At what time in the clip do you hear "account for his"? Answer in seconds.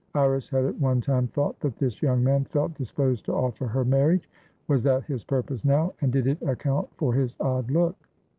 6.41-7.37